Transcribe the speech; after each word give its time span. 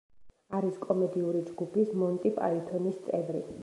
არის 0.59 0.79
კომედიური 0.85 1.45
ჯგუფის 1.51 1.95
მონტი 2.01 2.35
პაითონის 2.43 3.03
წევრი. 3.09 3.49